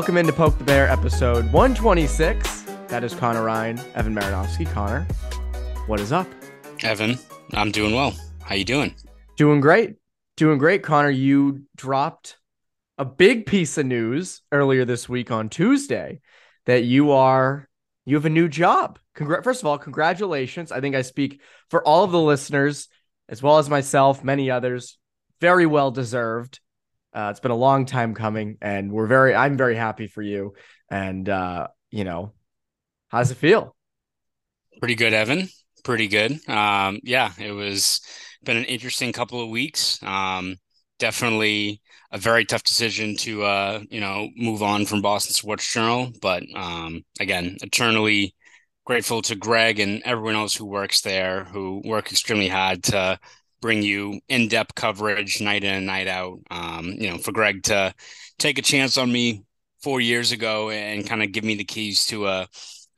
[0.00, 2.62] Welcome into Poke the Bear episode 126.
[2.88, 4.64] That is Connor Ryan, Evan Marinofsky.
[4.72, 5.02] Connor,
[5.88, 6.26] what is up?
[6.82, 7.18] Evan,
[7.52, 8.14] I'm doing well.
[8.42, 8.94] How you doing?
[9.36, 9.96] Doing great.
[10.38, 10.82] Doing great.
[10.82, 12.38] Connor, you dropped
[12.96, 16.22] a big piece of news earlier this week on Tuesday
[16.64, 17.68] that you are
[18.06, 18.98] you have a new job.
[19.14, 20.72] Congra- First of all, congratulations.
[20.72, 22.88] I think I speak for all of the listeners
[23.28, 24.96] as well as myself, many others.
[25.42, 26.58] Very well deserved.
[27.12, 29.34] Uh, it's been a long time coming, and we're very.
[29.34, 30.54] I'm very happy for you.
[30.90, 32.32] And uh, you know,
[33.08, 33.74] how does it feel?
[34.78, 35.48] Pretty good, Evan.
[35.84, 36.32] Pretty good.
[36.48, 38.00] Um, yeah, it was
[38.42, 40.02] been an interesting couple of weeks.
[40.02, 40.56] Um,
[40.98, 41.80] definitely
[42.12, 46.42] a very tough decision to uh, you know move on from Boston Sports Journal, but
[46.54, 48.34] um, again, eternally
[48.84, 53.18] grateful to Greg and everyone else who works there, who work extremely hard to
[53.60, 56.38] bring you in-depth coverage night in and night out.
[56.50, 57.94] Um, you know, for Greg to
[58.38, 59.42] take a chance on me
[59.82, 62.48] four years ago and kind of give me the keys to a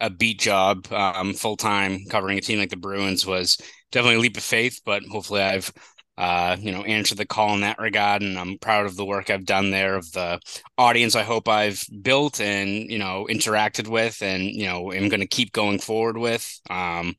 [0.01, 3.57] a beat job um, full time covering a team like the Bruins was
[3.93, 5.73] definitely a leap of faith, but hopefully I've
[6.19, 9.31] uh, you know answered the call in that regard, and I'm proud of the work
[9.31, 10.41] I've done there, of the
[10.77, 15.21] audience I hope I've built and you know interacted with, and you know am going
[15.21, 16.61] to keep going forward with.
[16.69, 17.15] Um,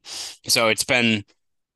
[0.48, 1.24] so it's been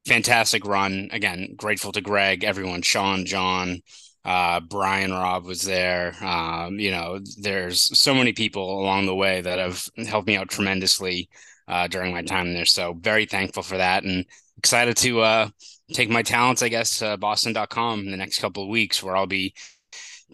[0.07, 1.09] fantastic run.
[1.11, 3.81] Again, grateful to Greg, everyone, Sean, John,
[4.25, 6.15] uh, Brian Rob was there.
[6.21, 10.49] Um, you know, there's so many people along the way that have helped me out
[10.49, 11.29] tremendously
[11.67, 12.65] uh, during my time there.
[12.65, 14.25] So very thankful for that and
[14.57, 15.49] excited to uh,
[15.93, 19.27] take my talents, I guess, to boston.com in the next couple of weeks where I'll
[19.27, 19.53] be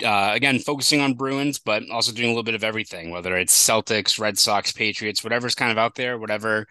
[0.03, 3.55] uh, again, focusing on Bruins, but also doing a little bit of everything, whether it's
[3.55, 6.65] Celtics, Red Sox, Patriots, whatever's kind of out there, whatever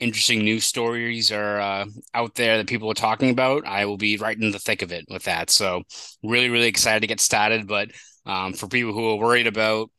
[0.00, 4.16] interesting news stories are uh, out there that people are talking about, I will be
[4.16, 5.50] right in the thick of it with that.
[5.50, 5.82] So
[6.22, 7.66] really, really excited to get started.
[7.66, 7.90] But
[8.26, 9.90] um, for people who are worried about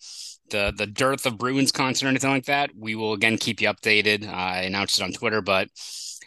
[0.50, 3.70] the the dearth of Bruins content or anything like that, we will again keep you
[3.70, 4.28] updated.
[4.28, 5.70] I announced it on Twitter, but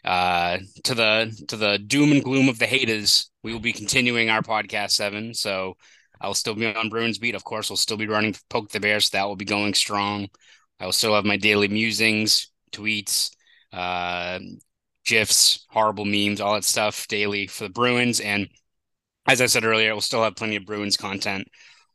[0.04, 4.30] uh, to the to the doom and gloom of the haters, we will be continuing
[4.30, 5.34] our podcast seven.
[5.34, 5.76] So
[6.20, 7.34] I'll still be on Bruins beat.
[7.34, 9.06] Of course, we'll still be running Poke the Bears.
[9.06, 10.28] So that will be going strong.
[10.80, 13.30] I will still have my daily musings, tweets,
[13.72, 14.38] uh,
[15.04, 18.20] gifs, horrible memes, all that stuff daily for the Bruins.
[18.20, 18.48] And
[19.26, 21.48] as I said earlier, we'll still have plenty of Bruins content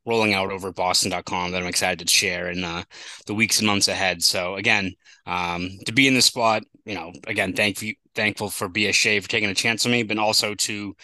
[0.05, 2.83] rolling out over boston.com that I'm excited to share in uh,
[3.25, 4.21] the weeks and months ahead.
[4.21, 4.93] So again,
[5.25, 9.29] um, to be in this spot, you know, again, thank you, thankful for BSJ for
[9.29, 10.95] taking a chance on me, but also to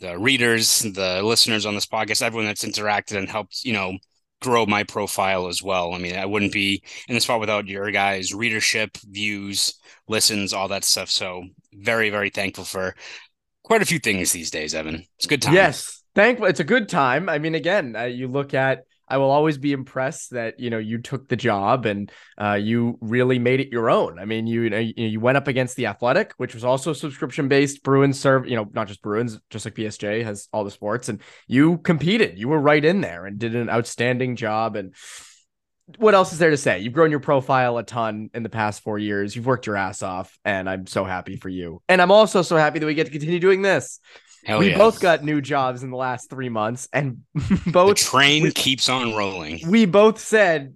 [0.00, 3.96] the readers, the listeners on this podcast, everyone that's interacted and helped, you know,
[4.42, 5.94] grow my profile as well.
[5.94, 10.68] I mean, I wouldn't be in the spot without your guys' readership, views, listens, all
[10.68, 11.08] that stuff.
[11.08, 12.94] So very, very thankful for
[13.62, 15.06] quite a few things these days, Evan.
[15.16, 15.54] It's a good time.
[15.54, 16.46] Yes, thankful.
[16.46, 17.28] It's a good time.
[17.28, 18.84] I mean, again, uh, you look at.
[19.12, 22.10] I will always be impressed that you know you took the job and
[22.40, 24.18] uh, you really made it your own.
[24.18, 27.46] I mean, you, you know you went up against the Athletic, which was also subscription
[27.46, 27.82] based.
[27.82, 31.20] Bruins serve, you know, not just Bruins, just like BSJ has all the sports, and
[31.46, 32.38] you competed.
[32.38, 34.76] You were right in there and did an outstanding job.
[34.76, 34.94] And
[35.98, 36.80] what else is there to say?
[36.80, 39.36] You've grown your profile a ton in the past four years.
[39.36, 41.82] You've worked your ass off, and I'm so happy for you.
[41.86, 44.00] And I'm also so happy that we get to continue doing this.
[44.44, 44.78] Hell we yeah.
[44.78, 47.18] both got new jobs in the last three months, and
[47.66, 49.60] both the train we, keeps on rolling.
[49.68, 50.74] we both said,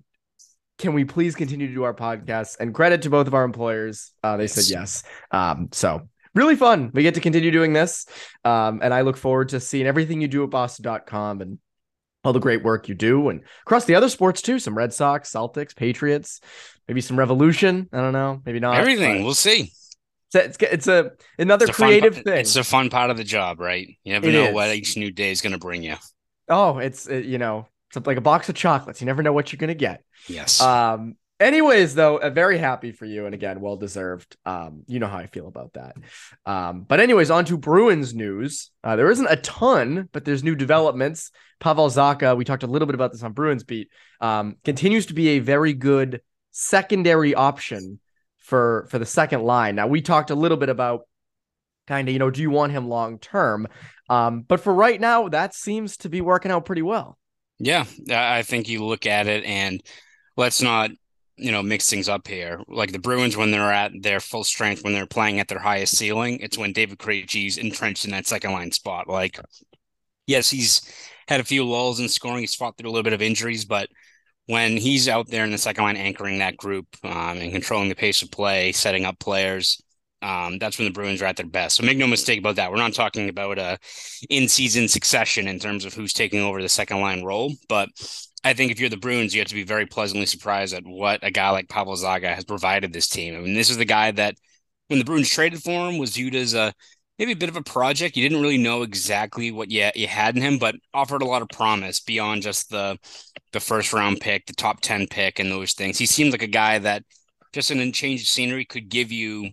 [0.79, 4.13] "Can we please continue to do our podcast?" And credit to both of our employers,
[4.23, 4.53] uh, they Yes.
[4.55, 5.03] said yes.
[5.31, 6.91] Um, so really fun.
[6.95, 8.07] We get to continue doing this,
[8.45, 11.59] um, and I look forward to seeing everything you do at Boston.com and
[12.25, 14.59] all the great work you do and across the other sports too.
[14.59, 16.41] Some Red Sox, Celtics, Patriots,
[16.89, 17.89] maybe some Revolution.
[17.93, 18.77] I don't know, maybe not.
[18.77, 19.25] Everything.
[19.25, 19.73] We'll see.
[20.41, 22.38] It's it's, a another it's a creative fun, thing.
[22.38, 23.88] It's a fun part of the job, right?
[24.05, 24.55] You never it know is.
[24.55, 25.97] what each new day is going to bring you.
[26.49, 29.00] Oh, it's it, you know, it's like a box of chocolates.
[29.00, 30.03] You never know what you're going to get.
[30.29, 30.61] Yes.
[30.61, 31.17] Um.
[31.38, 34.38] Anyways, though, uh, very happy for you, and again, well deserved.
[34.47, 35.94] Um, you know how I feel about that.
[36.47, 38.71] Um, but anyways, on to Bruins news.
[38.82, 41.31] Uh, there isn't a ton, but there's new developments.
[41.61, 43.91] Pavel Zacha, we talked a little bit about this on Bruins beat.
[44.19, 46.23] Um, continues to be a very good
[46.53, 48.00] secondary option
[48.46, 49.75] for for the second line.
[49.75, 51.02] Now we talked a little bit about
[51.87, 53.66] kind of you know do you want him long term,
[54.08, 57.19] um, but for right now that seems to be working out pretty well.
[57.58, 59.82] Yeah, I think you look at it and
[60.37, 60.90] let's not
[61.37, 62.60] you know mix things up here.
[62.69, 65.96] Like the Bruins when they're at their full strength, when they're playing at their highest
[65.96, 69.08] ceiling, it's when David Krejci's entrenched in that second line spot.
[69.08, 69.40] Like,
[70.26, 70.82] yes, he's
[71.26, 72.40] had a few lulls in scoring.
[72.40, 73.88] He's fought through a little bit of injuries, but
[74.46, 77.94] when he's out there in the second line anchoring that group um, and controlling the
[77.94, 79.81] pace of play, setting up players,
[80.22, 81.76] um, that's when the Bruins are at their best.
[81.76, 82.70] So make no mistake about that.
[82.70, 83.78] We're not talking about a
[84.31, 87.88] in-season succession in terms of who's taking over the second line role, but
[88.44, 91.20] I think if you're the Bruins, you have to be very pleasantly surprised at what
[91.22, 93.34] a guy like Pavel Zacha has provided this team.
[93.34, 94.37] I mean, this is the guy that
[94.87, 96.72] when the Bruins traded for him was viewed as a
[97.19, 98.17] maybe a bit of a project.
[98.17, 101.43] You didn't really know exactly what you, you had in him, but offered a lot
[101.43, 102.99] of promise beyond just the
[103.53, 105.99] the first round pick, the top 10 pick, and those things.
[105.99, 107.05] He seemed like a guy that
[107.53, 109.51] just in a change of scenery could give you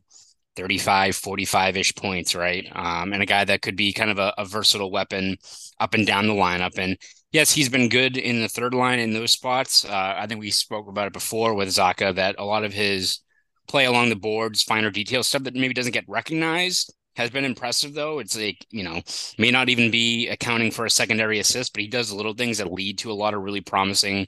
[0.55, 2.67] 35, 45 ish points, right?
[2.73, 5.37] Um, and a guy that could be kind of a, a, versatile weapon
[5.79, 6.77] up and down the lineup.
[6.77, 6.97] And
[7.31, 9.85] yes, he's been good in the third line in those spots.
[9.85, 13.19] Uh, I think we spoke about it before with Zacha that a lot of his
[13.67, 17.93] play along the boards, finer detail stuff that maybe doesn't get recognized has been impressive
[17.93, 18.19] though.
[18.19, 19.01] It's like, you know,
[19.37, 22.71] may not even be accounting for a secondary assist, but he does little things that
[22.71, 24.27] lead to a lot of really promising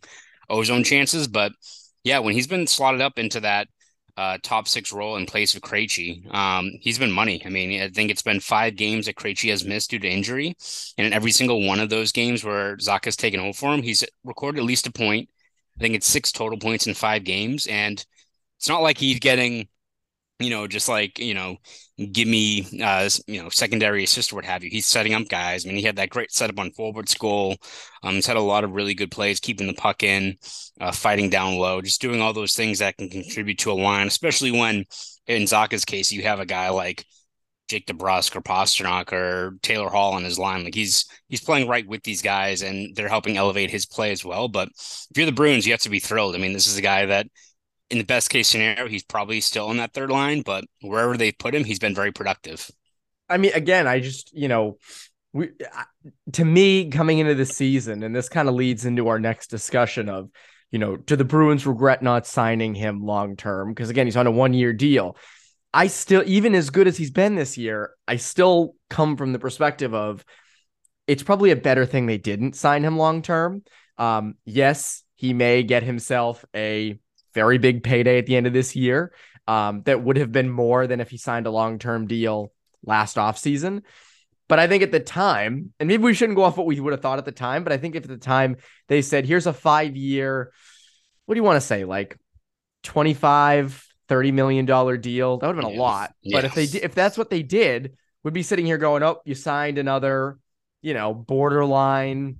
[0.50, 1.28] ozone chances.
[1.28, 1.52] But
[2.04, 3.68] yeah, when he's been slotted up into that
[4.18, 7.42] uh, top six role in place of Krejci, um, he's been money.
[7.46, 10.56] I mean, I think it's been five games that Krejci has missed due to injury.
[10.98, 14.06] And in every single one of those games where Zacha's taken over for him, he's
[14.24, 15.30] recorded at least a point.
[15.78, 17.66] I think it's six total points in five games.
[17.68, 18.06] And
[18.58, 19.68] it's not like he's getting
[20.40, 21.58] you know, just like, you know,
[22.12, 24.70] give me, uh, you know, secondary assist or what have you.
[24.70, 25.66] He's setting up guys.
[25.66, 27.56] I mean, he had that great setup on forward goal.
[28.04, 30.36] Um, he's had a lot of really good plays, keeping the puck in,
[30.82, 34.08] uh, fighting down low, just doing all those things that can contribute to a line,
[34.08, 34.84] especially when
[35.28, 37.06] in Zacha's case, you have a guy like
[37.68, 40.64] Jake DeBrusk or Pastrnak or Taylor Hall on his line.
[40.64, 44.24] Like he's he's playing right with these guys and they're helping elevate his play as
[44.24, 44.48] well.
[44.48, 46.36] But if you're the Bruins, you have to be thrilled.
[46.36, 47.28] I mean, this is a guy that
[47.90, 51.32] in the best case scenario, he's probably still on that third line, but wherever they
[51.32, 52.70] put him, he's been very productive.
[53.30, 54.78] I mean, again, I just, you know,
[55.34, 55.50] we
[56.34, 60.10] to me coming into the season, and this kind of leads into our next discussion
[60.10, 60.30] of,
[60.72, 63.70] you know, do the Bruins regret not signing him long term?
[63.70, 65.18] Because again, he's on a one year deal.
[65.74, 69.40] I still, even as good as he's been this year, I still come from the
[69.40, 70.24] perspective of
[71.06, 73.64] it's probably a better thing they didn't sign him long term.
[73.98, 76.98] Um, yes, he may get himself a
[77.36, 79.14] very big payday at the end of this year.
[79.48, 82.52] Um, that would have been more than if he signed a long term deal
[82.84, 83.84] last offseason.
[84.48, 86.94] But I think at the time, and maybe we shouldn't go off what we would
[86.94, 89.46] have thought at the time, but I think if at the time they said, here's
[89.46, 90.52] a five year,
[91.26, 92.18] what do you want to say, like
[92.84, 96.14] 25, 30 million dollar deal, that would have been a lot.
[96.24, 99.36] But if they if that's what they did, would be sitting here going, oh, you
[99.36, 100.40] signed another,
[100.82, 102.38] you know, borderline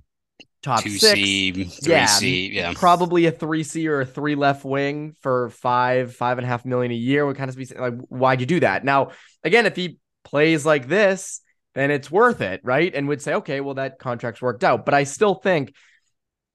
[0.66, 1.14] top two six.
[1.14, 6.14] C, yeah, C, yeah, probably a three C or a three left wing for five,
[6.14, 8.60] five and a half million a year would kind of be like, why'd you do
[8.60, 8.84] that?
[8.84, 11.40] Now, again, if he plays like this,
[11.74, 12.94] then it's worth it, right?
[12.94, 14.84] And would say, okay, well, that contract's worked out.
[14.84, 15.74] But I still think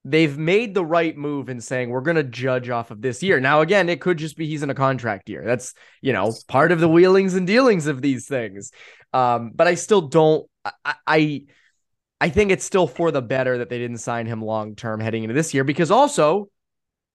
[0.04, 3.40] they've made the right move in saying we're going to judge off of this year.
[3.40, 5.44] Now, again, it could just be he's in a contract year.
[5.46, 8.72] That's, you know, part of the wheelings and dealings of these things.
[9.14, 10.50] Um, but I still don't,
[10.84, 11.44] I, I
[12.22, 15.24] I think it's still for the better that they didn't sign him long term heading
[15.24, 16.51] into this year because also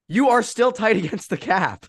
[0.08, 1.86] you are still tight against the cap.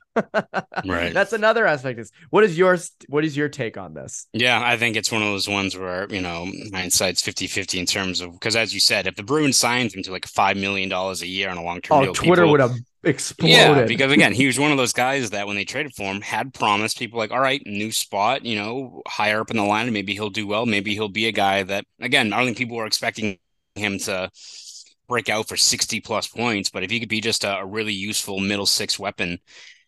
[0.85, 1.13] right.
[1.13, 1.99] That's another aspect.
[1.99, 2.91] Is what is yours?
[3.07, 4.27] What is your take on this?
[4.33, 7.85] Yeah, I think it's one of those ones where, you know, hindsight's 50 50 in
[7.85, 10.91] terms of because as you said, if the Bruins signed him to like $5 million
[10.91, 13.55] a year on a long term oh, deal, Twitter people, would have exploded.
[13.55, 16.21] Yeah, because again, he was one of those guys that when they traded for him
[16.21, 19.91] had promised people like, all right, new spot, you know, higher up in the line,
[19.93, 20.65] maybe he'll do well.
[20.65, 23.37] Maybe he'll be a guy that, again, I don't think people were expecting
[23.75, 24.29] him to
[25.07, 27.93] break out for 60 plus points, but if he could be just a, a really
[27.93, 29.39] useful middle six weapon,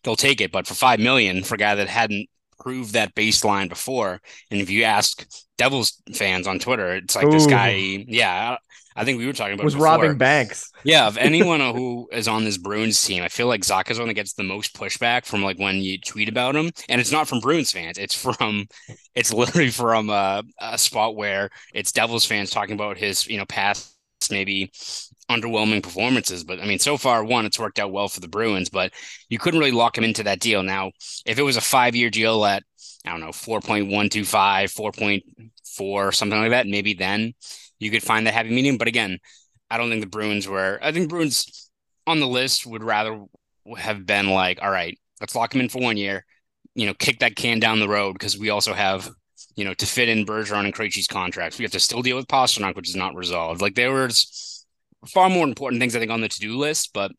[0.02, 0.52] they'll take it.
[0.52, 4.70] But for five million for a guy that hadn't proved that baseline before, and if
[4.70, 5.26] you ask
[5.58, 7.32] Devils fans on Twitter, it's like Ooh.
[7.32, 7.70] this guy,
[8.08, 8.56] yeah.
[8.96, 10.70] I think we were talking about was robbing banks.
[10.82, 14.14] Yeah, of anyone who is on this Bruins team, I feel like Zacha's one that
[14.14, 17.38] gets the most pushback from like when you tweet about him, and it's not from
[17.38, 17.98] Bruins fans.
[17.98, 18.66] It's from,
[19.14, 23.46] it's literally from a, a spot where it's Devils fans talking about his you know
[23.46, 23.96] past
[24.30, 24.70] maybe
[25.30, 26.44] underwhelming performances.
[26.44, 28.92] But I mean, so far, one, it's worked out well for the Bruins, but
[29.28, 30.62] you couldn't really lock him into that deal.
[30.62, 30.90] Now,
[31.24, 32.64] if it was a five year deal at,
[33.06, 35.22] I don't know, 4.125,
[35.64, 37.32] 4.4, something like that, maybe then
[37.78, 38.76] you could find the happy medium.
[38.76, 39.18] But again,
[39.70, 41.70] I don't think the Bruins were, I think Bruins
[42.06, 43.24] on the list would rather
[43.78, 46.26] have been like, all right, let's lock him in for one year,
[46.74, 49.10] you know, kick that can down the road because we also have
[49.56, 51.58] you know, to fit in Bergeron and Krejci's contracts.
[51.58, 53.60] We have to still deal with Pastrnak, which is not resolved.
[53.60, 54.59] Like there was
[55.06, 57.12] far more important things I think on the to-do list, but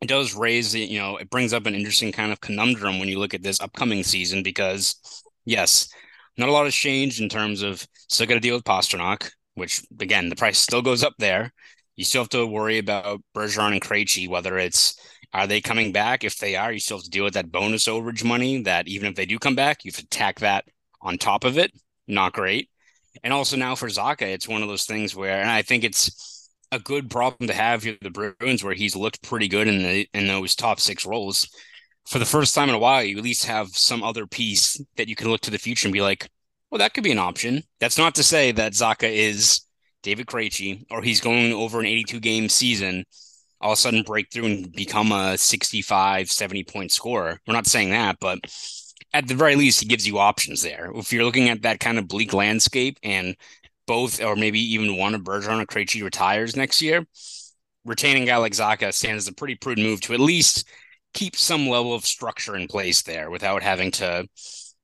[0.00, 3.18] it does raise you know, it brings up an interesting kind of conundrum when you
[3.18, 4.96] look at this upcoming season because
[5.44, 5.88] yes,
[6.36, 9.82] not a lot has changed in terms of still got to deal with Pastrnak, which
[10.00, 11.52] again the price still goes up there.
[11.96, 14.98] You still have to worry about Bergeron and Krejci, whether it's
[15.32, 16.24] are they coming back?
[16.24, 18.62] If they are, you still have to deal with that bonus overage money.
[18.62, 20.64] That even if they do come back, you have to tack that
[21.00, 21.72] on top of it.
[22.06, 22.70] Not great.
[23.24, 26.35] And also now for Zacha, it's one of those things where, and I think it's
[26.72, 30.08] a good problem to have here the Bruins, where he's looked pretty good in the
[30.14, 31.48] in those top six roles.
[32.06, 35.08] For the first time in a while, you at least have some other piece that
[35.08, 36.28] you can look to the future and be like,
[36.70, 37.62] well, that could be an option.
[37.80, 39.62] That's not to say that Zacha is
[40.02, 43.04] David Krejci or he's going over an 82 game season,
[43.60, 47.40] all of a sudden break through and become a 65, 70 point scorer.
[47.46, 48.38] We're not saying that, but
[49.12, 50.92] at the very least, he gives you options there.
[50.94, 53.34] If you're looking at that kind of bleak landscape and
[53.86, 57.06] both, or maybe even one of Bergeron or Krejci retires next year,
[57.84, 60.68] retaining a guy like Zacha stands as a pretty prudent move to at least
[61.14, 64.26] keep some level of structure in place there without having to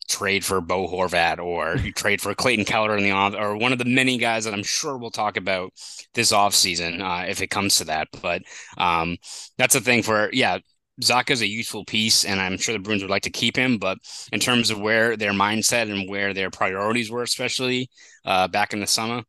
[0.09, 3.73] trade for Bo Horvat or you trade for Clayton Keller in the off or one
[3.73, 5.73] of the many guys that I'm sure we'll talk about
[6.15, 8.09] this offseason uh, if it comes to that.
[8.21, 8.43] But
[8.79, 9.17] um,
[9.59, 10.59] that's a thing for, yeah,
[11.03, 13.79] Zacha's a useful piece, and I'm sure the Bruins would like to keep him.
[13.79, 13.99] But
[14.33, 17.91] in terms of where their mindset and where their priorities were, especially
[18.25, 19.23] uh, back in the summer,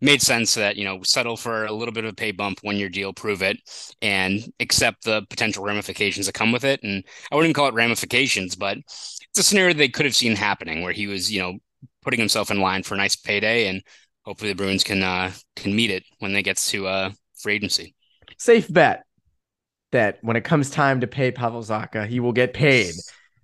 [0.00, 2.76] made sense that you know settle for a little bit of a pay bump one
[2.76, 3.58] year deal, prove it,
[4.02, 6.80] and accept the potential ramifications that come with it.
[6.82, 10.82] And I wouldn't call it ramifications, but it's a scenario they could have seen happening
[10.82, 11.58] where he was you know
[12.02, 13.82] putting himself in line for a nice payday, and
[14.22, 17.94] hopefully the Bruins can uh, can meet it when they gets to uh, free agency.
[18.38, 19.04] Safe bet
[19.92, 22.94] that when it comes time to pay Pavel Zacha, he will get paid.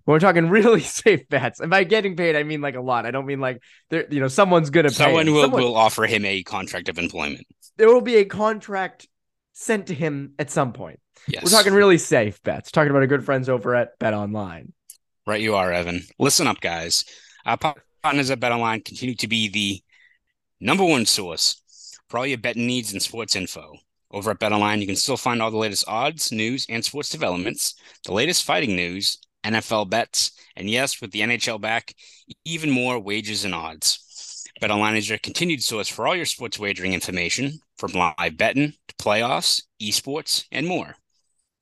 [0.07, 3.07] We're talking really safe bets, and by getting paid, I mean like a lot.
[3.07, 5.33] I don't mean like there, you know, someone's gonna someone pay.
[5.33, 7.47] will Someone, will offer him a contract of employment.
[7.77, 9.09] There will be a contract
[9.53, 11.01] sent to him at some point.
[11.27, 12.71] Yes, We're talking really safe bets.
[12.71, 14.73] Talking about our good friends over at Bet Online.
[15.27, 16.03] Right, you are, Evan.
[16.19, 17.05] Listen up, guys.
[17.47, 17.57] Our
[18.03, 19.83] partners at Bet Online continue to be the
[20.61, 21.63] number one source
[22.09, 23.73] for all your betting needs and sports info.
[24.15, 27.75] Over at BetOnline, you can still find all the latest odds, news, and sports developments,
[28.05, 31.93] the latest fighting news, NFL bets, and yes, with the NHL back,
[32.45, 34.47] even more wages and odds.
[34.63, 38.95] BetOnline is your continued source for all your sports wagering information, from live betting to
[39.05, 40.95] playoffs, esports, and more.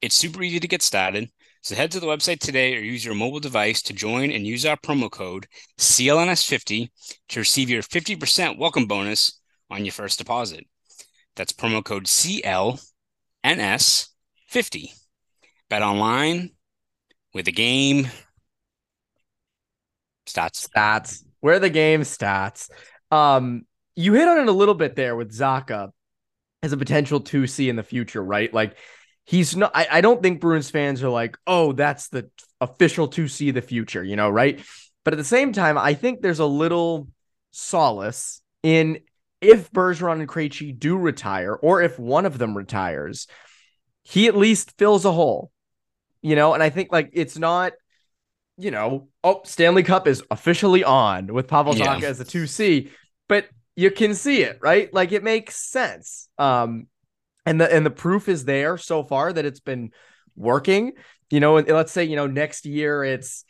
[0.02, 1.30] It's super easy to get started,
[1.62, 4.66] so head to the website today or use your mobile device to join and use
[4.66, 5.47] our promo code
[5.78, 6.90] CLNS50
[7.30, 9.40] to receive your 50% welcome bonus
[9.71, 10.66] on your first deposit.
[11.36, 12.78] That's promo code CLNS50.
[15.68, 16.50] Bet online
[17.32, 18.10] with the game
[20.26, 20.68] stats.
[20.68, 21.24] Stats.
[21.40, 22.70] Where the game stats.
[23.10, 23.62] Um,
[23.96, 25.90] you hit on it a little bit there with Zacha
[26.62, 28.52] as a potential 2C in the future, right?
[28.52, 28.76] Like
[29.24, 33.48] he's not I, I don't think Bruins fans are like, oh, that's the official 2C
[33.50, 34.60] of the future, you know, right?
[35.04, 37.08] But at the same time, I think there's a little
[37.50, 39.00] solace in
[39.42, 43.26] if Bergeron and Krejci do retire, or if one of them retires,
[44.04, 45.50] he at least fills a hole,
[46.22, 46.54] you know.
[46.54, 47.72] And I think like it's not,
[48.56, 51.96] you know, oh Stanley Cup is officially on with Pavel Yeah.
[51.96, 52.90] Zacha as a two C,
[53.28, 54.92] but you can see it, right?
[54.94, 56.28] Like it makes sense.
[56.38, 56.87] Um,
[57.44, 59.90] and the and the proof is there so far that it's been
[60.37, 60.92] working.
[61.30, 63.44] You know, and let's say you know next year it's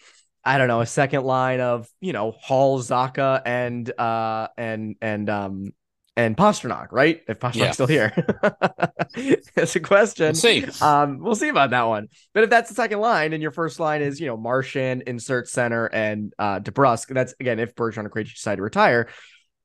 [0.45, 5.29] I don't know a second line of you know Hall, Zacha, and uh and and
[5.29, 5.73] um
[6.17, 7.23] and Pastrnak, right?
[7.27, 7.71] If Pastrnak's Yeah.
[7.73, 8.13] still here,
[9.15, 10.27] it's a question.
[10.27, 10.65] We'll see.
[10.81, 12.09] Um, we'll see about that one.
[12.35, 15.49] But if that's the second line, and your first line is you know Marchand, insert
[15.49, 19.09] center, and uh DeBrusk, that's again if Bergeron and Krejci decide to retire,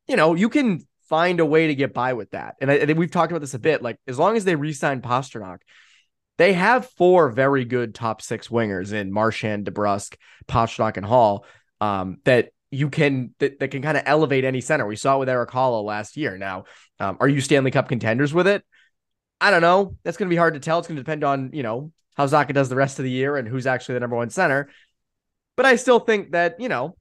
[0.08, 2.56] you know you can find a way to get by with that.
[2.60, 3.82] And I, I think we've talked about this a bit.
[3.82, 5.60] Like as long as they re-sign Pastrnak,
[6.38, 10.16] they have four very good top six wingers in Marchand, DeBrusk,
[10.48, 11.46] Pastrnak, and Hall.
[11.80, 14.86] Um, that you can that, that can kind of elevate any center.
[14.86, 16.38] We saw it with Erik Haula last year.
[16.38, 16.66] Now,
[17.00, 18.64] um, are you Stanley Cup contenders with it?
[19.40, 19.96] I don't know.
[20.04, 20.80] That's going to be hard to tell.
[20.80, 23.38] It's going to depend on you know how Zacha does the rest of the year
[23.38, 24.70] and who's actually the number one center.
[25.56, 26.98] But I still think that you know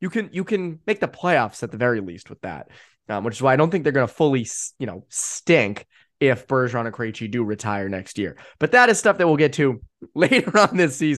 [0.00, 2.68] you can you can make the playoffs at the very least with that,
[3.08, 4.46] um, which is why I don't think they're going to fully
[4.78, 5.86] you know stink
[6.20, 8.36] if Bergeron and Krejci do retire next year.
[8.58, 9.82] But that is stuff that we'll get to
[10.14, 11.19] later on this season.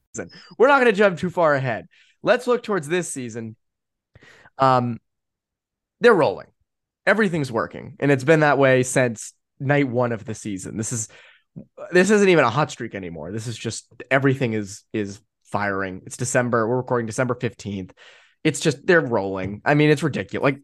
[0.15, 0.29] BlueNile.com.
[0.57, 1.87] We're not going to jump too far ahead.
[2.23, 3.55] Let's look towards this season.
[4.57, 4.99] Um,
[5.99, 6.47] they're rolling.
[7.05, 10.77] Everything's working, and it's been that way since night one of the season.
[10.77, 11.07] This is
[11.91, 13.31] this isn't even a hot streak anymore.
[13.31, 16.03] This is just everything is is firing.
[16.05, 16.67] It's December.
[16.67, 17.91] We're recording December 15th.
[18.43, 19.61] It's just they're rolling.
[19.65, 20.43] I mean, it's ridiculous.
[20.43, 20.61] Like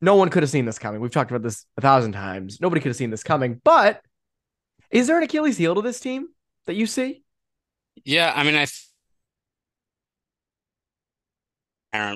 [0.00, 1.00] no one could have seen this coming.
[1.00, 2.60] We've talked about this a thousand times.
[2.60, 3.60] Nobody could have seen this coming.
[3.64, 4.00] But
[4.90, 6.28] is there an Achilles heel to this team
[6.66, 7.23] that you see?
[8.04, 8.66] Yeah, I mean, I,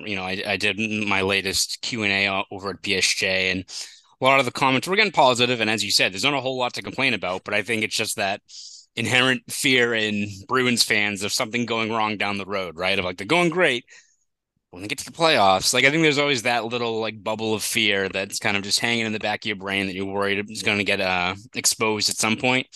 [0.04, 3.64] you know, I, I did my latest Q and A over at BSJ, and
[4.20, 5.60] a lot of the comments were again positive.
[5.60, 7.82] And as you said, there's not a whole lot to complain about, but I think
[7.84, 8.40] it's just that
[8.96, 12.98] inherent fear in Bruins fans of something going wrong down the road, right?
[12.98, 13.84] Of like they're going great.
[14.70, 17.54] When they get to the playoffs, like I think there's always that little like bubble
[17.54, 20.06] of fear that's kind of just hanging in the back of your brain that you're
[20.06, 22.66] worried is going to get uh, exposed at some point.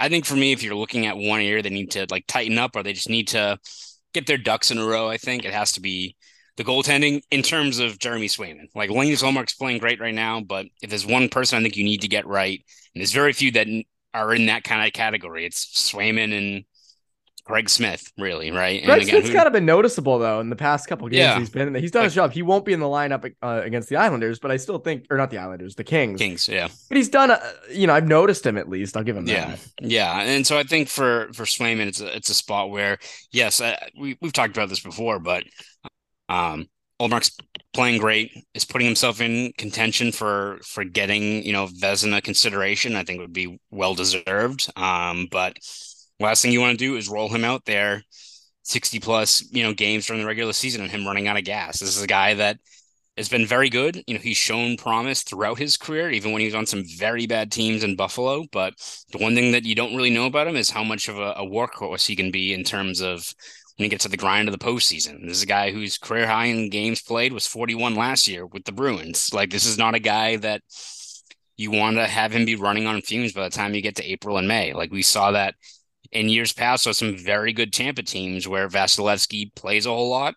[0.00, 2.58] I think for me, if you're looking at one year, they need to like tighten
[2.58, 3.58] up or they just need to
[4.14, 5.08] get their ducks in a row.
[5.08, 6.16] I think it has to be
[6.56, 8.68] the goaltending in terms of Jeremy Swayman.
[8.74, 11.84] Like Linus Ullmark's playing great right now, but if there's one person I think you
[11.84, 13.66] need to get right, and there's very few that
[14.14, 16.64] are in that kind of category, it's Swayman and
[17.50, 18.84] Craig Smith, really, right?
[18.84, 19.34] Craig again, Smith's who...
[19.34, 21.38] kind of been noticeable though in the past couple games yeah.
[21.38, 21.74] he's been.
[21.74, 22.32] He's done like, his job.
[22.32, 25.16] He won't be in the lineup uh, against the Islanders, but I still think, or
[25.16, 26.20] not the Islanders, the Kings.
[26.20, 26.68] Kings, yeah.
[26.88, 27.30] But he's done.
[27.30, 27.40] A,
[27.72, 28.96] you know, I've noticed him at least.
[28.96, 29.56] I'll give him yeah.
[29.56, 29.60] that.
[29.82, 32.98] Yeah, and so I think for for Swayman, it's a it's a spot where
[33.32, 35.44] yes, I, we we've talked about this before, but
[36.28, 36.66] um,
[37.72, 42.96] playing great, is putting himself in contention for for getting you know Vezina consideration.
[42.96, 44.70] I think would be well deserved.
[44.76, 45.56] Um, but
[46.20, 48.02] last thing you want to do is roll him out there
[48.64, 51.80] 60 plus, you know, games during the regular season and him running out of gas.
[51.80, 52.58] This is a guy that
[53.16, 54.02] has been very good.
[54.06, 57.26] You know, he's shown promise throughout his career, even when he was on some very
[57.26, 58.44] bad teams in Buffalo.
[58.52, 58.74] But
[59.12, 61.32] the one thing that you don't really know about him is how much of a,
[61.32, 63.34] a workhorse he can be in terms of
[63.76, 65.26] when he gets to the grind of the postseason.
[65.26, 68.64] This is a guy whose career high in games played was 41 last year with
[68.64, 69.32] the Bruins.
[69.32, 70.62] Like, this is not a guy that
[71.56, 74.10] you want to have him be running on fumes by the time you get to
[74.10, 74.72] April and May.
[74.74, 75.54] Like, we saw that
[76.12, 80.34] in years past with some very good Tampa teams where Vasilevskiy plays a whole lot,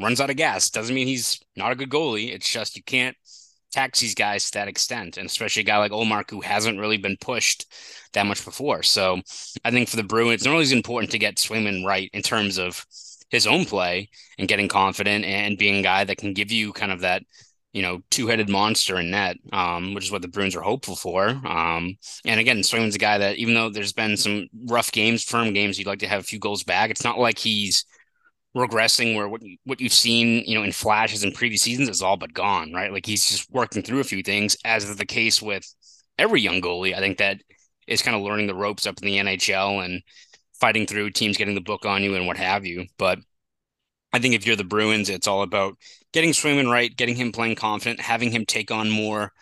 [0.00, 0.70] runs out of gas.
[0.70, 2.32] Doesn't mean he's not a good goalie.
[2.32, 3.16] It's just you can't
[3.72, 6.96] tax these guys to that extent, and especially a guy like Ullmark who hasn't really
[6.96, 7.66] been pushed
[8.12, 8.82] that much before.
[8.82, 9.20] So
[9.64, 12.84] I think for the Bruins, it's always important to get Swayman right in terms of
[13.30, 16.92] his own play and getting confident and being a guy that can give you kind
[16.92, 17.22] of that
[17.72, 21.28] you know, two-headed monster in net, um, which is what the Bruins are hopeful for.
[21.28, 25.52] Um, and again, Swayman's a guy that even though there's been some rough games, firm
[25.52, 26.90] games, you'd like to have a few goals back.
[26.90, 27.84] It's not like he's
[28.56, 32.16] regressing where what what you've seen, you know, in flashes in previous seasons is all
[32.16, 32.92] but gone, right?
[32.92, 35.64] Like he's just working through a few things, as is the case with
[36.18, 36.94] every young goalie.
[36.94, 37.40] I think that
[37.86, 40.02] is kind of learning the ropes up in the NHL and
[40.60, 42.86] fighting through teams getting the book on you and what have you.
[42.98, 43.18] But
[44.12, 45.76] I think if you're the Bruins, it's all about
[46.12, 49.32] getting Swayman right, getting him playing confident, having him take on more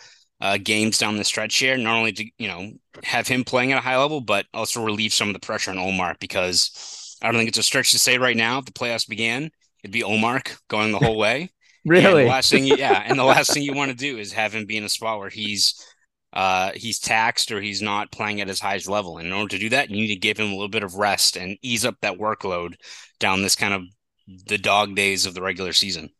[0.40, 1.76] uh, games down the stretch here.
[1.76, 2.72] Not only to you know
[3.05, 5.76] have him playing at a high level, but also relieve some of the pressure on
[5.76, 9.09] Ullmark because I don't think it's a stretch to say right now if the playoffs
[9.09, 9.50] began,
[9.83, 11.50] it'd be Ullmark going the whole way.
[11.87, 12.22] really?
[12.22, 14.55] And last thing, you, yeah, and the last thing you want to do is have
[14.55, 15.74] him be in a spot where he's
[16.33, 19.16] uh, he's taxed or he's not playing at his highest level.
[19.16, 20.96] And in order to do that, you need to give him a little bit of
[20.96, 22.74] rest and ease up that workload
[23.18, 23.83] down this kind of
[24.27, 26.11] the dog days of the regular season.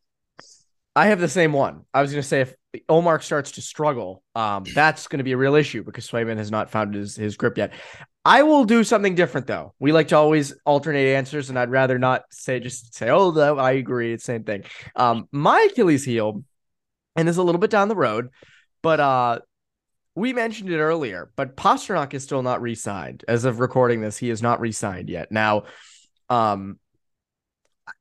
[0.95, 1.85] I have the same one.
[1.93, 2.55] I was going to say if
[2.89, 6.51] Ullmark starts to struggle, um, that's going to be a real issue because Swayman has
[6.51, 7.73] not found his, his grip yet.
[8.25, 9.75] I will do something different though.
[9.79, 13.57] We like to always alternate answers, and I'd rather not say just say, "Oh, no,
[13.57, 14.65] I agree." It's the same thing.
[14.97, 16.43] Um, my Achilles heel,
[17.15, 18.31] and this is a little bit down the road,
[18.83, 19.39] but uh,
[20.17, 21.31] we mentioned it earlier.
[21.37, 24.17] But Pastrnak is still not re-signed as of recording this.
[24.17, 25.31] He is not re-signed yet.
[25.31, 25.65] Now,
[26.29, 26.81] um,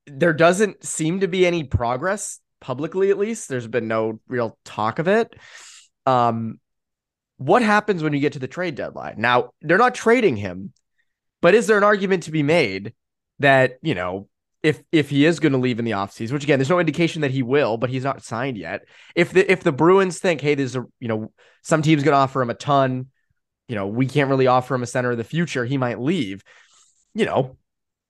[0.08, 3.50] there doesn't seem to be any progress publicly at least.
[3.50, 5.36] There's been no real talk of it.
[6.06, 6.60] Um
[7.38, 9.15] what happens when you get to the trade deadline?
[9.17, 10.74] Now they're not trading him
[11.41, 12.93] but is there an argument to be made
[13.38, 14.28] that you know
[14.63, 17.21] if if he is going to leave in the offseason which again there's no indication
[17.21, 18.82] that he will but he's not signed yet.
[19.15, 22.17] If the if the bruins think hey there's a you know some team's going to
[22.17, 23.10] offer him a ton
[23.67, 26.43] you know we can't really offer him a center of the future he might leave.
[27.13, 27.58] You know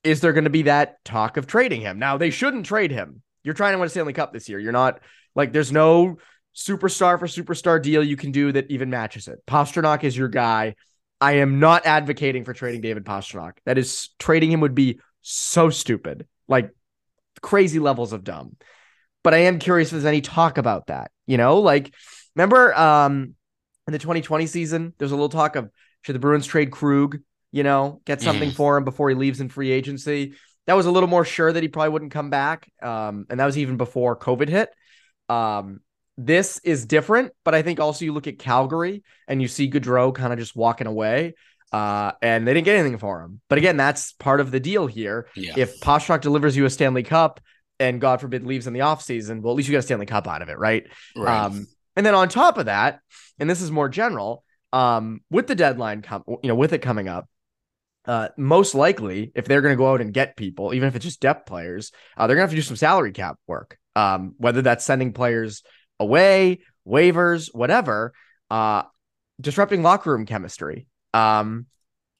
[0.05, 3.21] is there going to be that talk of trading him now they shouldn't trade him
[3.45, 4.59] you're trying to win a Stanley Cup this year.
[4.59, 4.99] You're not
[5.35, 6.17] like there's no
[6.55, 9.45] superstar for superstar deal you can do that even matches it.
[9.45, 10.75] Pastrnak is your guy.
[11.21, 13.53] I am not advocating for trading David Pastrnak.
[13.65, 16.71] That is trading him would be so stupid, like
[17.41, 18.57] crazy levels of dumb.
[19.23, 21.11] But I am curious if there's any talk about that.
[21.27, 21.93] You know, like
[22.35, 23.35] remember um
[23.87, 25.69] in the 2020 season, there's a little talk of
[26.01, 27.19] should the Bruins trade Krug,
[27.55, 28.55] you know, get something mm.
[28.55, 30.33] for him before he leaves in free agency
[30.67, 32.71] that was a little more sure that he probably wouldn't come back.
[32.81, 34.69] Um, and that was even before COVID hit.
[35.29, 35.81] Um,
[36.17, 40.13] this is different, but I think also you look at Calgary and you see Gaudreau
[40.13, 41.35] kind of just walking away.
[41.71, 43.41] Uh, and they didn't get anything for him.
[43.49, 45.27] But again, that's part of the deal here.
[45.35, 45.53] Yeah.
[45.57, 47.41] If Pastrnak delivers you a Stanley Cup
[47.79, 50.27] and God forbid leaves in the offseason, well, at least you got a Stanley Cup
[50.27, 50.85] out of it, right?
[51.17, 51.45] right.
[51.45, 53.01] Um, and then on top of that,
[53.39, 57.09] and this is more general, um, with the deadline come, you know, with it coming
[57.09, 57.27] up,
[58.07, 61.05] uh, most likely, if they're going to go out and get people, even if it's
[61.05, 63.77] just depth players, uh, they're going to have to do some salary cap work.
[63.95, 65.63] Um, whether that's sending players
[65.99, 68.13] away, waivers, whatever,
[68.51, 68.83] uh,
[69.39, 70.87] disrupting locker room chemistry.
[71.13, 71.67] Um,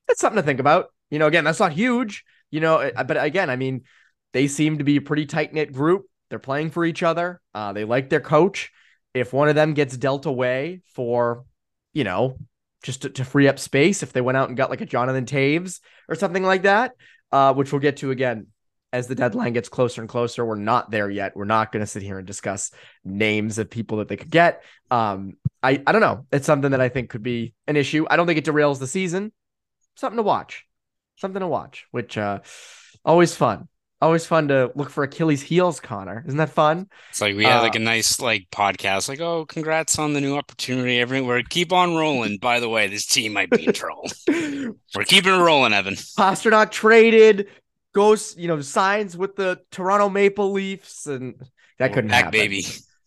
[0.08, 0.88] it's something to think about.
[1.10, 2.24] You know, again, that's not huge.
[2.52, 3.84] You know, uh, but again, I mean,
[4.34, 6.06] they seem to be a pretty tight knit group.
[6.30, 7.41] They're playing for each other.
[7.54, 8.71] Uh, they like their coach.
[9.13, 11.45] If one of them gets dealt away for,
[11.93, 12.38] you know,
[12.86, 15.26] just to, to, free up space if they went out and got like a Jonathan
[15.26, 16.93] Toews or something like that,
[17.32, 18.48] uh, which we'll get to again
[18.93, 20.45] as the deadline gets closer and closer.
[20.45, 21.36] We're not there yet.
[21.36, 22.69] We're not going to sit here and discuss
[23.04, 24.63] names of people that they could get.
[24.91, 26.28] Um, I, I don't know.
[26.32, 28.06] It's something that I think could be an issue.
[28.08, 29.34] I don't think it derails the season.
[29.95, 30.65] Something to watch.
[31.17, 32.41] Something to watch, which uh,
[33.04, 33.67] always fun
[34.01, 36.23] always fun to look for Achilles heels, Connor.
[36.27, 36.88] Isn't that fun?
[37.10, 40.21] It's like we had uh, like a nice like podcast, like, oh, congrats on the
[40.21, 40.99] new opportunity.
[40.99, 41.41] Everywhere.
[41.49, 42.38] Keep on rolling.
[42.38, 44.10] By the way, this team might be in trouble.
[44.27, 45.95] We're keeping it rolling, Evan.
[45.95, 47.47] Pastrnak traded,
[47.93, 51.36] goes, you know, signs with the Toronto Maple Leafs, and
[51.79, 52.39] that couldn't back, happen.
[52.39, 52.65] baby.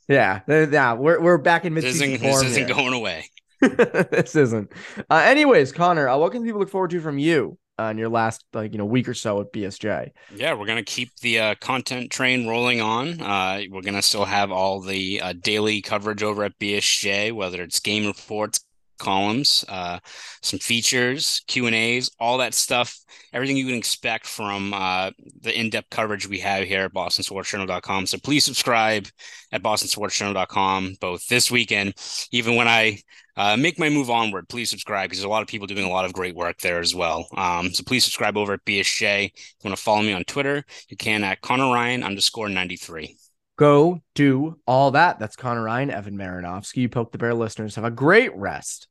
[0.08, 2.42] Yeah, yeah, we're we're back in mid-season this isn't, form.
[2.44, 2.74] This isn't here.
[2.74, 3.30] going away.
[3.60, 4.72] this isn't.
[5.10, 8.08] Uh, anyways, Connor, uh, what can people look forward to from you uh, in your
[8.08, 10.10] last like you know week or so at BSJ.
[10.34, 13.20] Yeah, we're gonna keep the uh, content train rolling on.
[13.20, 17.80] Uh, we're gonna still have all the uh, daily coverage over at BSJ, whether it's
[17.80, 18.60] game reports,
[18.98, 19.98] columns, uh,
[20.42, 22.98] some features, Q and A's, all that stuff.
[23.32, 28.06] Everything you can expect from uh, the in-depth coverage we have here at BostonSportsJournal.com.
[28.06, 29.06] So please subscribe
[29.52, 31.94] at BostonSportsJournal.com both this weekend,
[32.32, 33.00] even when I
[33.36, 34.48] uh, make my move onward.
[34.48, 36.80] Please subscribe because there's a lot of people doing a lot of great work there
[36.80, 37.28] as well.
[37.36, 39.26] Um, so please subscribe over at BSJ.
[39.26, 43.16] If you want to follow me on Twitter, you can at Connor Ryan underscore 93
[43.58, 45.18] go do all that.
[45.18, 46.78] That's Connor Ryan, Evan Marinofsky.
[46.78, 47.74] You poke the bear listeners.
[47.74, 48.88] Have a great rest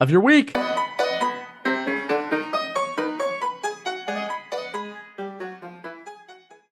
[0.00, 0.56] of your week.